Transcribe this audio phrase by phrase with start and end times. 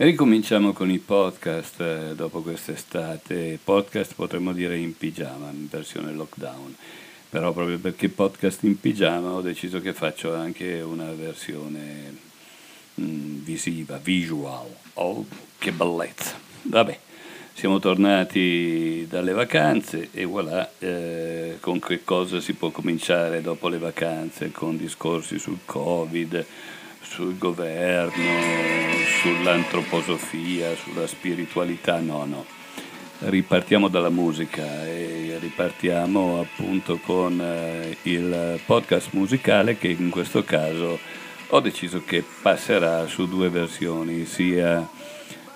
[0.00, 6.72] Ricominciamo con i podcast eh, dopo quest'estate, podcast potremmo dire in pigiama, in versione lockdown,
[7.28, 12.16] però proprio perché podcast in pigiama ho deciso che faccio anche una versione
[13.00, 15.26] mm, visiva, visual, oh
[15.58, 16.96] che bellezza, vabbè.
[17.54, 23.78] Siamo tornati dalle vacanze e voilà, eh, con che cosa si può cominciare dopo le
[23.78, 24.52] vacanze?
[24.52, 26.46] Con discorsi sul Covid,
[27.00, 32.44] sul governo, sull'antroposofia, sulla spiritualità, no, no.
[33.18, 41.00] Ripartiamo dalla musica e ripartiamo appunto con eh, il podcast musicale che in questo caso
[41.48, 44.88] ho deciso che passerà su due versioni, sia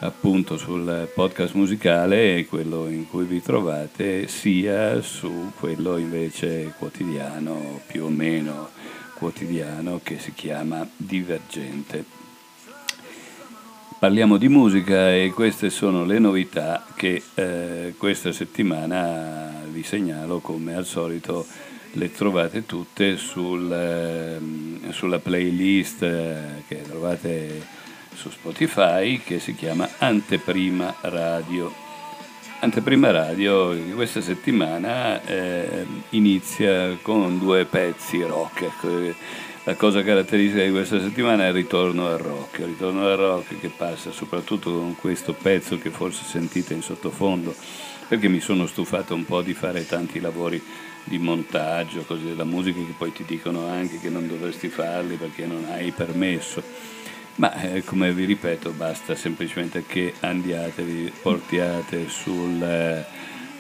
[0.01, 8.07] appunto sul podcast musicale, quello in cui vi trovate, sia su quello invece quotidiano, più
[8.07, 8.71] o meno
[9.15, 12.22] quotidiano, che si chiama Divergente.
[14.03, 20.75] Parliamo di musica e queste sono le novità che eh, questa settimana vi segnalo come
[20.75, 21.47] al solito
[21.93, 27.65] le trovate tutte sul, eh, sulla playlist eh, che trovate
[28.13, 31.73] su Spotify che si chiama Anteprima Radio.
[32.59, 39.15] Anteprima Radio questa settimana eh, inizia con due pezzi rock.
[39.65, 43.61] La cosa caratteristica di questa settimana è il ritorno al rock, il ritorno al rock
[43.61, 47.55] che passa soprattutto con questo pezzo che forse sentite in sottofondo,
[48.09, 50.61] perché mi sono stufato un po' di fare tanti lavori
[51.05, 55.47] di montaggio, così della musica che poi ti dicono anche che non dovresti farli perché
[55.47, 56.61] non hai permesso.
[57.37, 63.05] Ma eh, come vi ripeto, basta semplicemente che andiate, vi portiate sul, eh,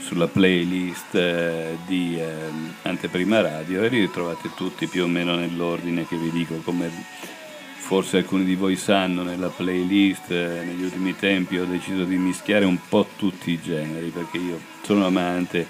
[0.02, 6.06] sulla playlist eh, di ehm, Anteprima Radio e li ritrovate tutti più o meno nell'ordine
[6.06, 6.90] che vi dico, come
[7.76, 12.64] forse alcuni di voi sanno, nella playlist eh, negli ultimi tempi ho deciso di mischiare
[12.64, 15.66] un po' tutti i generi, perché io sono amante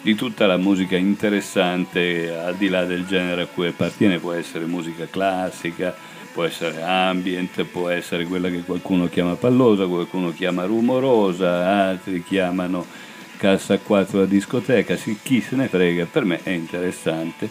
[0.00, 4.64] di tutta la musica interessante al di là del genere a cui appartiene, può essere
[4.66, 5.94] musica classica,
[6.32, 12.84] può essere ambient, può essere quella che qualcuno chiama pallosa, qualcuno chiama rumorosa, altri chiamano
[13.36, 17.48] cassa 4 a discoteca, chi se ne frega, per me è interessante.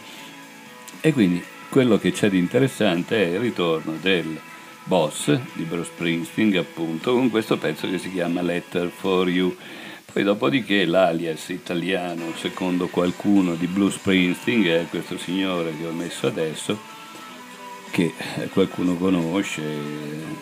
[1.02, 4.40] E quindi quello che c'è di interessante è il ritorno del
[4.86, 9.56] boss di Bruce Springsteen, appunto, con questo pezzo che si chiama Letter for You.
[10.12, 16.28] Poi dopodiché l'alias italiano, secondo qualcuno, di Bruce Springsteen, è questo signore che ho messo
[16.28, 16.80] adesso,
[17.92, 18.14] che
[18.52, 19.62] qualcuno conosce,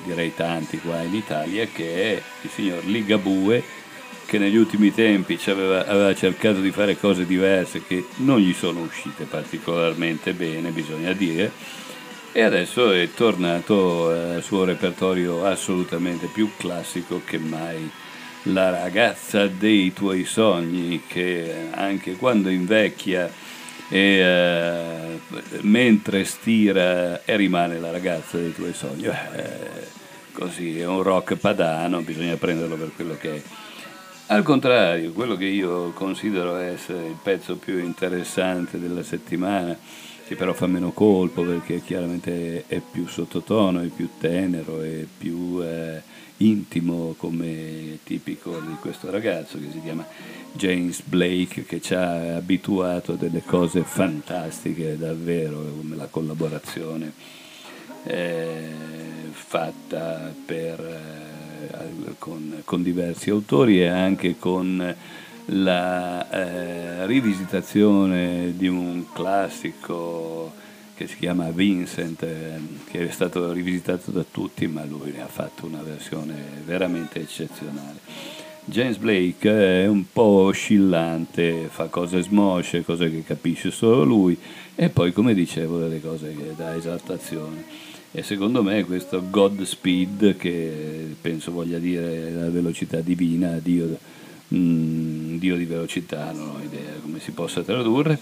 [0.06, 3.82] direi tanti qua in Italia, che è il signor Ligabue,
[4.25, 8.81] che negli ultimi tempi aveva, aveva, cercato di fare cose diverse che non gli sono
[8.81, 11.51] uscite particolarmente bene, bisogna dire,
[12.31, 17.89] e adesso è tornato al suo repertorio assolutamente più classico che mai.
[18.47, 23.31] La ragazza dei tuoi sogni, che anche quando invecchia
[23.88, 25.19] e eh,
[25.61, 29.05] mentre stira e rimane la ragazza dei tuoi sogni.
[29.05, 29.88] Eh,
[30.31, 33.41] così è un rock padano, bisogna prenderlo per quello che è.
[34.28, 39.78] Al contrario, quello che io considero essere il pezzo più interessante della settimana,
[40.25, 45.61] che però fa meno colpo perché chiaramente è più sottotono, è più tenero, è più
[45.61, 46.01] eh,
[46.38, 50.06] intimo come tipico di questo ragazzo che si chiama
[50.53, 57.11] James Blake che ci ha abituato a delle cose fantastiche davvero come la collaborazione
[58.03, 58.69] eh,
[59.31, 61.33] fatta per, eh,
[62.18, 64.96] con, con, diversi autori e anche con
[65.46, 70.52] la eh, rivisitazione di un classico
[70.96, 72.59] che si chiama Vincent, eh,
[72.90, 76.35] che è stato rivisitato da tutti, ma lui ne ha fatto una versione
[76.66, 78.00] veramente eccezionale.
[78.66, 79.50] James Blake
[79.84, 84.38] è un po' oscillante, fa cose smosce, cose che capisce solo lui
[84.75, 87.91] e poi come dicevo delle cose che dà esaltazione.
[88.16, 93.97] E secondo me questo Godspeed, che penso voglia dire la velocità divina, Dio,
[94.53, 98.20] mm, Dio di velocità, non ho idea come si possa tradurre,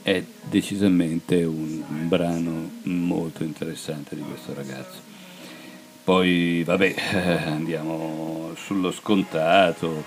[0.00, 4.98] è decisamente un, un brano molto interessante di questo ragazzo.
[6.02, 6.94] Poi, vabbè,
[7.48, 10.02] andiamo sullo scontato.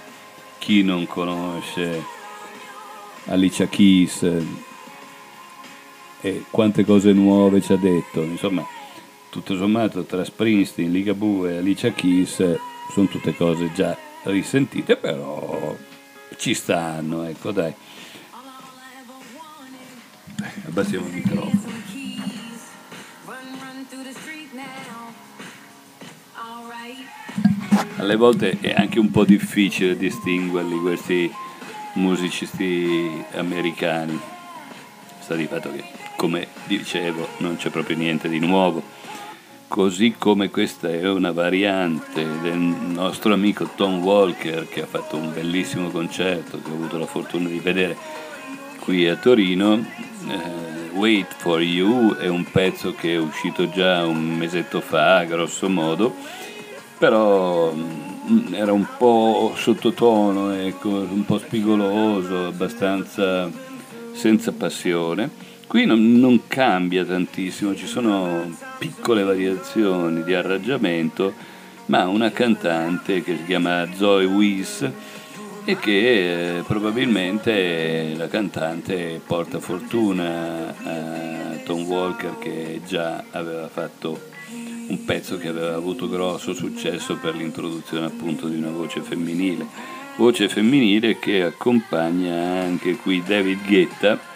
[0.58, 2.02] Chi non conosce
[3.26, 4.26] Alicia Keys
[6.24, 8.24] e quante cose nuove ci ha detto.
[8.24, 8.66] Insomma,
[9.30, 12.58] tutto sommato tra Springsteen, Ligabue e Alicia Keys
[12.92, 15.76] sono tutte cose già risentite, però
[16.38, 17.74] ci stanno, ecco dai.
[20.66, 21.74] Abbassiamo il microfono.
[28.04, 31.32] alle volte è anche un po' difficile distinguerli questi
[31.94, 34.20] musicisti americani.
[35.20, 35.84] Sta di fatto che,
[36.24, 38.82] come dicevo, non c'è proprio niente di nuovo.
[39.68, 45.34] Così come questa è una variante del nostro amico Tom Walker che ha fatto un
[45.34, 47.98] bellissimo concerto che ho avuto la fortuna di vedere
[48.80, 49.86] qui a Torino.
[50.30, 55.68] Eh, Wait for You è un pezzo che è uscito già un mesetto fa, grosso
[55.68, 56.16] modo,
[56.98, 63.52] però mm, era un po' sottotono, ecco, un po' spigoloso, abbastanza
[64.14, 65.52] senza passione.
[65.74, 71.34] Qui non, non, cambia tantissimo, ci sono piccole variazioni di arrangiamento,
[71.88, 74.88] ma una cantante che si chiama Zoe Weiss
[75.66, 84.30] e che eh, probabilmente la cantante porta fortuna a Tom Walker che già aveva fatto
[84.90, 89.66] un pezzo che aveva avuto grosso successo per l'introduzione appunto di una voce femminile,
[90.18, 94.33] voce femminile che accompagna anche qui David Guetta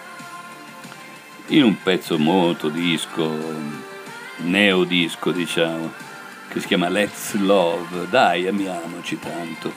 [1.47, 3.29] in un pezzo molto disco,
[4.37, 5.91] neodisco diciamo,
[6.49, 9.73] che si chiama Let's Love, dai amiamoci tanto.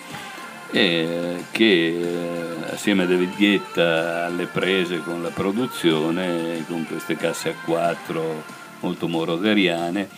[0.73, 7.51] E che eh, assieme a David Guetta alle prese con la produzione, con queste casse
[7.51, 8.45] a quattro
[8.81, 10.09] molto moroderiane,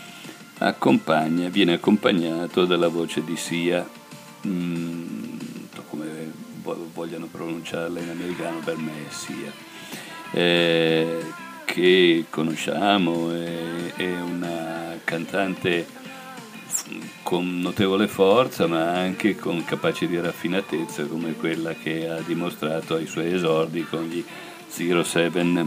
[0.58, 3.86] accompagna, viene accompagnato dalla voce di Sia,
[4.46, 5.38] mm,
[5.88, 6.32] come
[6.92, 9.50] vogliono pronunciarla in americano, per me è Sia,
[10.32, 11.24] eh,
[11.72, 15.86] che conosciamo, è, è una cantante
[17.22, 23.06] con notevole forza ma anche con capaci di raffinatezza come quella che ha dimostrato ai
[23.06, 24.22] suoi esordi con gli
[24.68, 25.66] Zero Seven.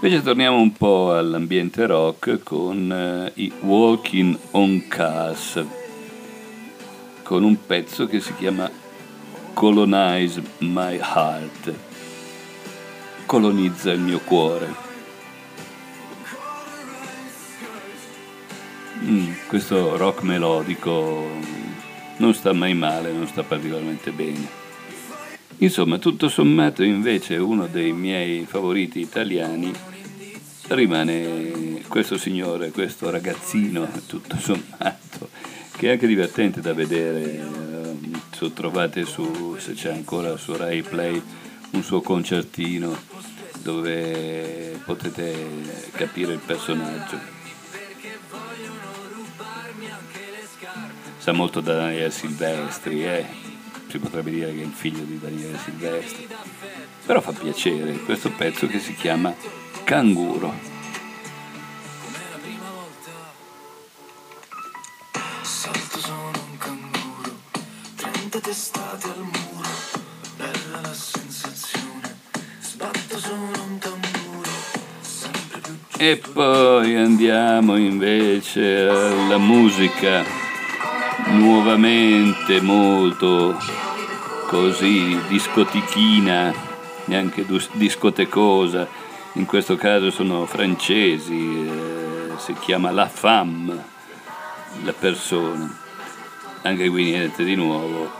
[0.00, 5.64] Invece torniamo un po' all'ambiente rock con eh, i Walking on Cars,
[7.22, 8.68] con un pezzo che si chiama
[9.52, 11.72] Colonize My Heart,
[13.26, 14.83] colonizza il mio cuore.
[19.46, 21.26] Questo rock melodico
[22.16, 24.62] non sta mai male, non sta particolarmente bene.
[25.58, 29.72] Insomma, tutto sommato invece uno dei miei favoriti italiani
[30.68, 35.28] rimane questo signore, questo ragazzino, tutto sommato,
[35.76, 37.72] che è anche divertente da vedere.
[38.32, 41.22] Se trovate su, se c'è ancora su Rai Play,
[41.70, 42.96] un suo concertino
[43.62, 45.32] dove potete
[45.92, 47.43] capire il personaggio.
[51.24, 53.24] Sa molto da Daniele Silvestri, eh?
[53.88, 56.28] si potrebbe dire che è il figlio di Daniele Silvestri,
[57.06, 59.34] però fa piacere questo pezzo che si chiama
[59.84, 60.52] Canguro.
[65.40, 67.38] Salto sono un canguro,
[67.96, 69.68] 30 testate al muro,
[70.36, 72.18] bella la sensazione,
[72.60, 74.50] sbatto sono un tamburo,
[75.00, 76.04] sempre più...
[76.04, 80.43] E poi andiamo invece alla musica
[81.34, 83.58] nuovamente molto
[84.46, 86.52] così discotichina,
[87.06, 88.86] neanche discotecosa,
[89.32, 93.84] in questo caso sono francesi, eh, si chiama La Femme,
[94.84, 95.76] la persona,
[96.62, 98.10] anche qui niente di nuovo,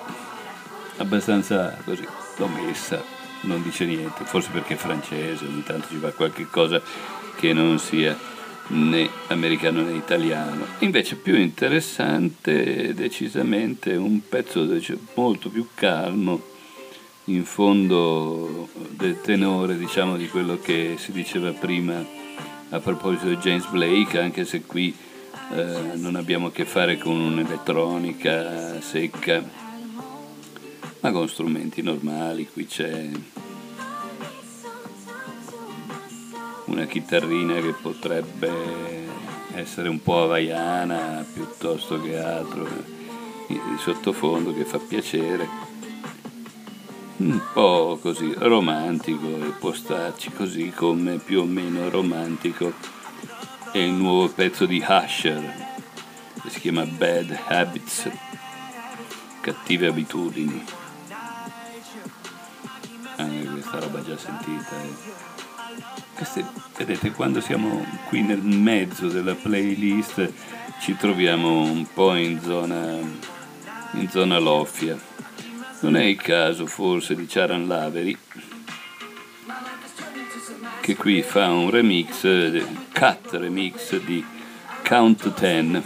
[0.96, 2.06] abbastanza così,
[2.36, 3.02] l'ho messa,
[3.42, 6.80] non dice niente, forse perché è francese, ogni tanto ci va qualche cosa
[7.36, 8.32] che non sia
[8.68, 10.66] né americano né italiano.
[10.80, 14.66] Invece più interessante decisamente un pezzo
[15.14, 16.52] molto più calmo,
[17.26, 22.04] in fondo del tenore diciamo di quello che si diceva prima
[22.70, 24.94] a proposito di James Blake, anche se qui
[25.52, 29.42] eh, non abbiamo a che fare con un'elettronica secca,
[31.00, 33.08] ma con strumenti normali, qui c'è
[36.74, 38.50] una chitarrina che potrebbe
[39.54, 42.66] essere un po' havaiana piuttosto che altro
[43.46, 45.48] di sottofondo che fa piacere
[47.18, 52.72] un po' così romantico e può starci così come più o meno romantico
[53.70, 55.76] è il nuovo pezzo di Husher
[56.42, 58.10] che si chiama Bad Habits
[59.40, 60.64] cattive abitudini
[63.16, 65.33] anche questa roba già sentita eh.
[66.14, 66.44] Queste,
[66.76, 70.32] vedete, quando siamo qui nel mezzo della playlist
[70.80, 72.98] ci troviamo un po' in zona,
[73.92, 74.98] in zona loffia.
[75.80, 78.16] Non è il caso forse di Charan Laveri,
[80.80, 82.22] che qui fa un remix,
[82.92, 84.24] cut remix di
[84.86, 85.82] Count 10,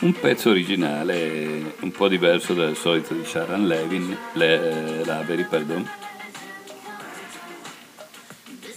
[0.00, 5.86] un pezzo originale un po' diverso dal solito di Sharon Levin, le, Lavery, pardon.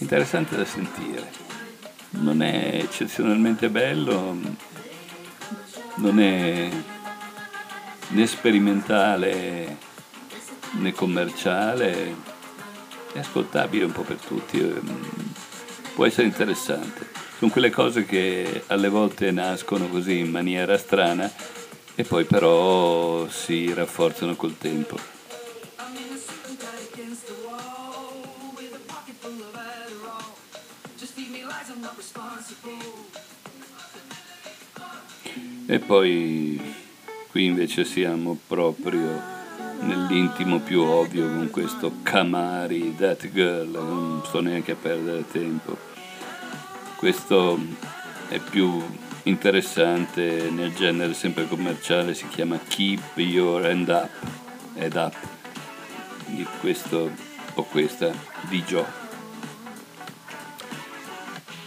[0.00, 1.30] Interessante da sentire.
[2.10, 4.34] Non è eccezionalmente bello,
[5.96, 6.70] non è
[8.08, 9.76] né sperimentale
[10.78, 12.14] né commerciale,
[13.12, 15.32] è ascoltabile un po' per tutti, ehm,
[15.94, 17.08] può essere interessante.
[17.36, 21.30] Sono quelle cose che alle volte nascono così in maniera strana
[21.94, 25.19] e poi però si rafforzano col tempo.
[35.70, 36.60] E poi
[37.30, 39.22] qui invece siamo proprio
[39.82, 45.78] nell'intimo più ovvio con questo Kamari, That Girl, non sto neanche a perdere tempo.
[46.96, 47.56] Questo
[48.26, 48.82] è più
[49.22, 54.10] interessante nel genere sempre commerciale, si chiama Keep Your Hand Up,
[54.74, 55.14] Head Up,
[56.26, 57.12] di questo
[57.54, 58.12] o questa
[58.48, 58.99] di Joe.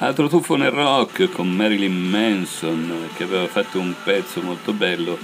[0.04, 5.18] Altro tuffo nel rock con Marilyn Manson che aveva fatto un pezzo molto bello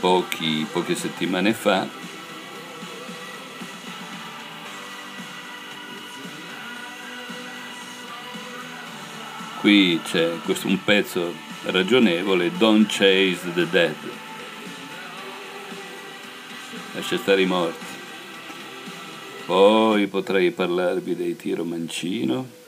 [0.00, 1.86] pochi, poche settimane fa.
[9.60, 13.94] Qui c'è questo, un pezzo ragionevole, Don't Chase the Dead.
[16.94, 17.93] Lascia stare i morti.
[19.46, 22.62] Poi potrei parlarvi dei tiro mancino.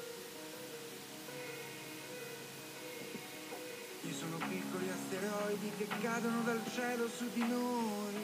[4.19, 8.15] sono piccoli asteroidi che cadono dal cielo su di noi.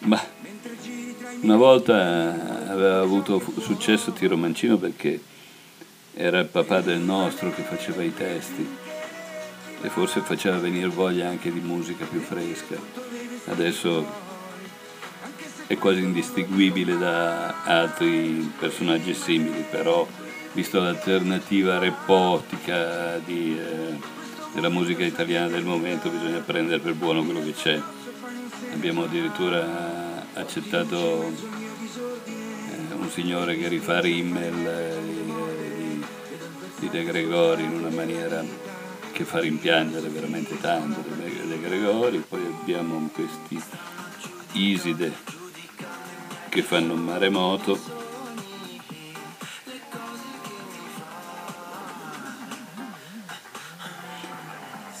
[0.00, 0.22] Ma
[1.40, 5.20] una volta aveva avuto successo Tiro Mancino perché
[6.14, 8.66] era il papà del nostro che faceva i testi
[9.80, 12.76] e forse faceva venire voglia anche di musica più fresca.
[13.46, 14.27] Adesso
[15.68, 20.08] è quasi indistinguibile da altri personaggi simili, però
[20.54, 23.98] visto l'alternativa repotica di, eh,
[24.54, 27.78] della musica italiana del momento bisogna prendere per buono quello che c'è.
[28.72, 31.34] Abbiamo addirittura accettato
[32.24, 36.04] eh, un signore che rifà Rimmel eh, di,
[36.78, 38.42] di De Gregori in una maniera
[39.12, 43.60] che fa rimpiangere veramente tanto De Gregori, poi abbiamo questi
[44.52, 45.37] Iside
[46.58, 47.78] che fanno un maremoto.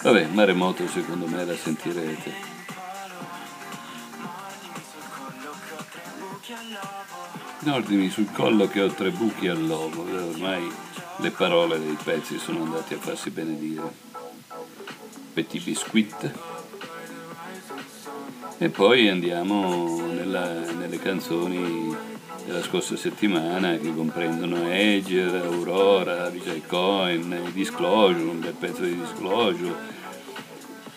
[0.02, 2.32] Vabbè, maremoto secondo me la sentirete.
[7.62, 10.72] In ordini sul collo che ho tre buchi all'uovo, ormai
[11.16, 13.92] le parole dei pezzi sono andate a farsi benedire.
[15.32, 16.57] Petit biscuit.
[18.60, 21.96] E poi andiamo nella, nelle canzoni
[22.44, 29.72] della scorsa settimana che comprendono Edger, Aurora, Vijay Coin, Disclosure, un bel pezzo di Disclosure.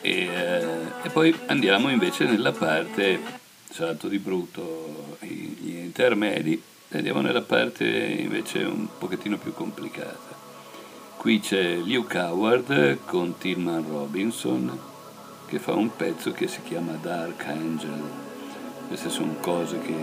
[0.01, 0.67] E, eh,
[1.03, 3.19] e poi andiamo invece nella parte,
[3.69, 6.59] salto di brutto, gli intermedi,
[6.93, 10.35] andiamo nella parte invece un pochettino più complicata.
[11.15, 14.89] Qui c'è Luke Howard con Tillman Robinson
[15.51, 18.01] che fa un pezzo che si chiama Dark Angel.
[18.87, 19.93] Queste sono cose che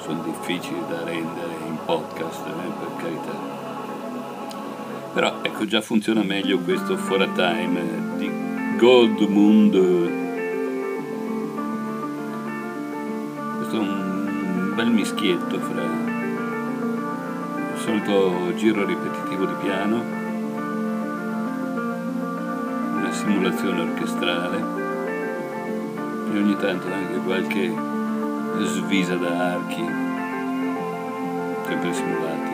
[0.00, 3.30] sono difficili da rendere in podcast, eh, per carità.
[5.12, 8.28] Però ecco, già funziona meglio questo For a Time di
[8.76, 9.70] Goldmund.
[13.58, 15.82] Questo è un bel mischietto fra
[17.72, 20.21] il solito giro ripetitivo di piano
[23.22, 24.58] simulazione orchestrale
[26.32, 27.72] e ogni tanto anche qualche
[28.64, 29.84] svisa da archi,
[31.64, 32.50] sempre simulati.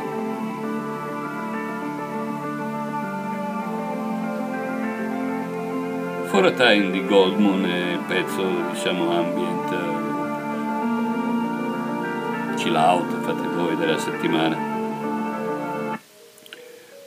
[6.26, 9.76] For a Time di Goldmoon è il pezzo, diciamo, ambient
[12.56, 14.56] chill out, fate voi della settimana.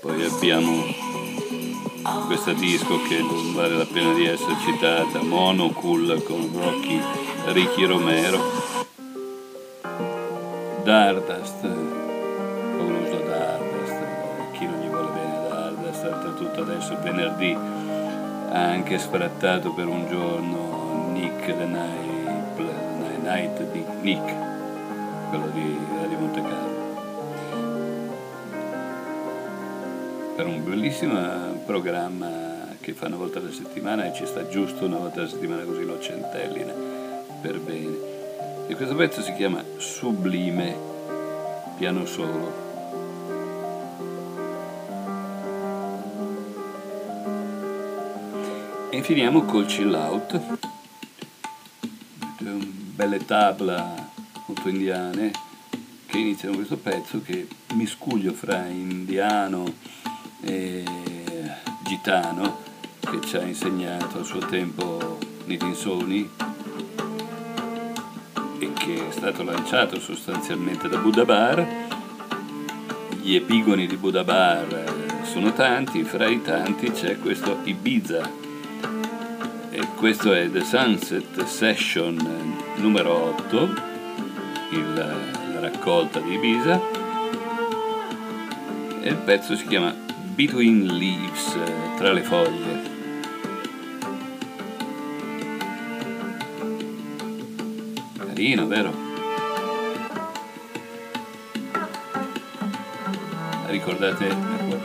[0.01, 1.10] Poi abbiamo
[2.31, 6.97] questa disco che non vale la pena di essere citata, Monocool con Rocky
[7.47, 8.39] Ricky Romero,
[10.81, 19.73] Dardust, fabuloso Dardust, chi non gli vuole bene Dardust, oltretutto adesso venerdì ha anche sfrattato
[19.73, 24.35] per un giorno Nick the Night, the Night di Nick,
[25.27, 26.71] quello di Radio Monte Carlo.
[30.41, 30.63] per un
[31.65, 35.63] programma che fa una volta alla settimana e ci sta giusto una volta alla settimana
[35.63, 36.73] così lo centellina
[37.41, 38.09] per bene.
[38.67, 40.75] E questo pezzo si chiama Sublime,
[41.77, 42.69] piano solo.
[48.89, 50.39] E infiniamo col chill out,
[53.01, 54.09] belle tabla
[54.45, 55.31] molto indiane
[56.05, 59.73] che iniziano questo pezzo che miscuglio fra indiano
[60.41, 60.83] e
[61.91, 62.59] gitano
[63.01, 66.29] che ci ha insegnato a suo tempo Nitin Sony
[68.59, 71.67] e che è stato lanciato sostanzialmente da Buddha Bar.
[73.21, 78.31] Gli epigoni di Buddha Bar sono tanti, fra i tanti c'è questo Ibiza
[79.69, 83.73] e questo è The Sunset Session numero 8,
[84.71, 86.81] il, la raccolta di Ibiza
[89.01, 90.09] e il pezzo si chiama
[90.43, 91.55] Between Leaves,
[91.97, 92.81] tra le foglie.
[98.17, 98.91] Carino, vero?
[103.67, 104.79] Ricordate, un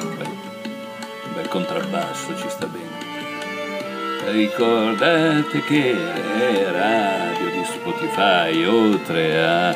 [1.34, 4.32] bel contrabbasso, ci sta bene.
[4.32, 9.74] Ricordate che è radio di Spotify, oltre a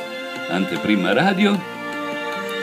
[0.51, 1.70] Anteprima Radio,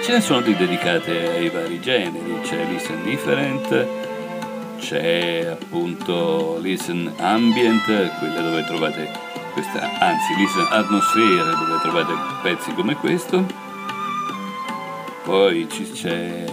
[0.08, 3.88] ce ne sono di dedicate ai vari generi, c'è Listen Different,
[4.80, 7.84] c'è appunto Listen Ambient,
[8.18, 9.12] quelle dove trovate
[9.52, 13.46] questa, anzi Listen Atmosphere, dove trovate pezzi come questo,
[15.26, 16.46] poi c'è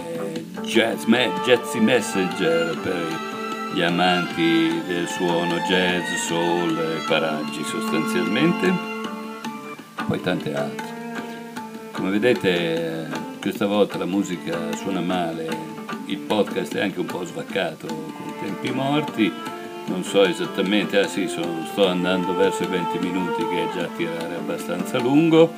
[0.63, 8.73] Jazz, Jazzy Messenger per gli amanti del suono jazz, soul e paraggi sostanzialmente,
[10.05, 10.93] poi tante altre.
[11.93, 15.47] Come vedete questa volta la musica suona male,
[16.07, 19.31] il podcast è anche un po' svaccato con tempi morti,
[19.85, 23.87] non so esattamente, ah sì, sono, sto andando verso i 20 minuti che è già
[23.95, 25.53] tirare abbastanza lungo,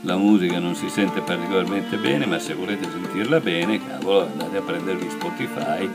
[0.00, 4.62] la musica non si sente particolarmente bene, ma se volete sentirla bene, cavolo, andate a
[4.62, 5.90] prendervi Spotify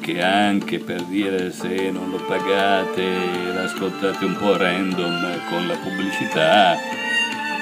[0.00, 6.76] che anche per dire se non lo pagate, l'ascoltate un po' random con la pubblicità,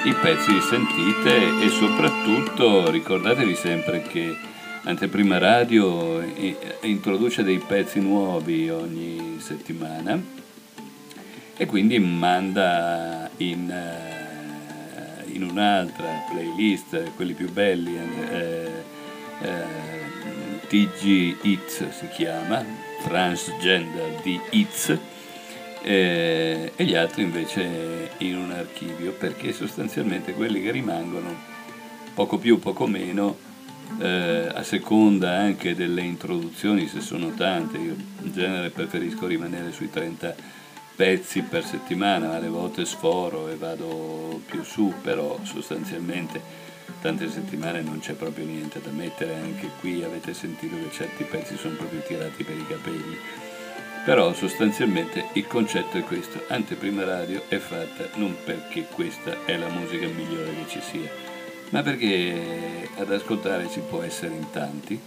[0.05, 4.35] i pezzi li sentite e soprattutto ricordatevi sempre che
[4.83, 6.21] Anteprima Radio
[6.81, 10.17] introduce dei pezzi nuovi ogni settimana
[11.57, 17.97] e quindi manda in, eh, in un'altra playlist quelli più belli.
[17.97, 18.83] Eh,
[19.41, 19.85] eh,
[20.67, 22.63] TG Hits si chiama,
[23.03, 24.97] Transgender di Hits,
[25.87, 31.33] eh, e gli altri invece in un archivio, perché sostanzialmente quelli che rimangono,
[32.13, 33.37] poco più, poco meno,
[33.99, 39.89] eh, a seconda anche delle introduzioni, se sono tante, io in genere preferisco rimanere sui
[39.89, 40.35] 30
[40.93, 46.65] pezzi per settimana, alle volte sforo e vado più su, però sostanzialmente
[46.99, 51.55] tante settimane non c'è proprio niente da mettere, anche qui avete sentito che certi pezzi
[51.55, 53.17] sono proprio tirati per i capelli.
[54.07, 59.67] Però sostanzialmente il concetto è questo, Anteprima Radio è fatta non perché questa è la
[59.67, 61.11] musica migliore che ci sia,
[61.71, 64.97] ma perché ad ascoltare si può essere in tanti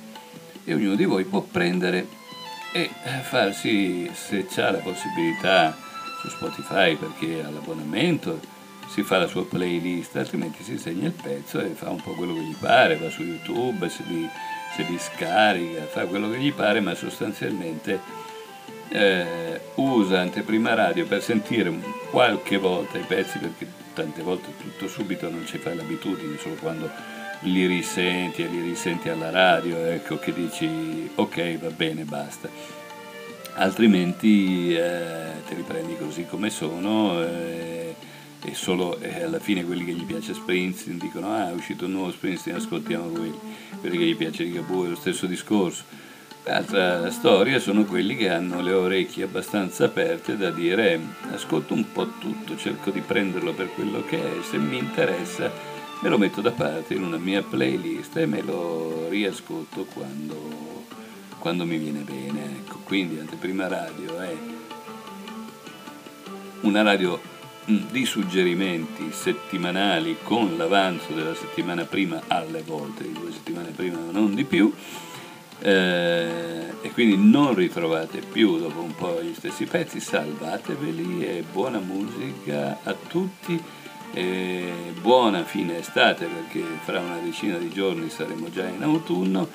[0.64, 2.06] e ognuno di voi può prendere
[2.74, 2.90] e
[3.22, 5.74] farsi, se ha la possibilità,
[6.20, 8.38] su Spotify perché ha l'abbonamento,
[8.86, 12.34] si fa la sua playlist, altrimenti si segna il pezzo e fa un po' quello
[12.34, 14.28] che gli pare, va su YouTube, se li,
[14.76, 18.19] se li scarica, fa quello che gli pare, ma sostanzialmente
[18.90, 21.72] eh, usa anteprima radio per sentire
[22.10, 26.90] qualche volta i pezzi, perché tante volte tutto subito non ci fai l'abitudine, solo quando
[27.42, 32.48] li risenti e li risenti alla radio, ecco che dici ok va bene, basta.
[33.54, 37.22] Altrimenti eh, te li prendi così come sono.
[37.22, 37.94] Eh,
[38.42, 41.92] e solo eh, alla fine quelli che gli piace Springsteen dicono ah è uscito un
[41.92, 43.38] nuovo Springsteen ascoltiamo quelli
[43.78, 45.84] quelli che gli piace Ligabue è lo stesso discorso
[46.44, 51.00] l'altra storia sono quelli che hanno le orecchie abbastanza aperte da dire
[51.32, 55.50] ascolto un po' tutto cerco di prenderlo per quello che è se mi interessa
[56.00, 60.86] me lo metto da parte in una mia playlist e me lo riascolto quando,
[61.38, 62.78] quando mi viene bene ecco.
[62.84, 64.36] Quindi anteprima radio è
[66.62, 67.20] una radio
[67.64, 74.34] di suggerimenti settimanali con l'avanzo della settimana prima alle volte, di due settimane prima non
[74.34, 74.72] di più,
[75.60, 81.78] eh, e quindi non ritrovate più dopo un po' gli stessi pezzi, salvateveli e buona
[81.78, 83.62] musica a tutti
[84.12, 89.48] e buona fine estate perché fra una decina di giorni saremo già in autunno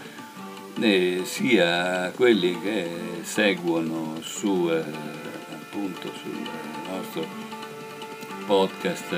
[0.79, 2.89] eh, sia quelli che
[3.23, 4.83] seguono su, eh,
[5.53, 6.37] appunto sul
[6.89, 7.25] nostro
[8.45, 9.15] podcast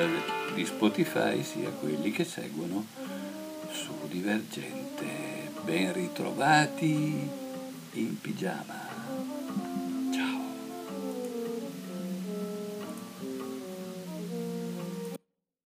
[0.53, 2.85] di Spotify, sia quelli che seguono
[3.71, 4.86] su Divergente.
[5.67, 7.29] Ben ritrovati
[7.91, 8.86] in pigiama.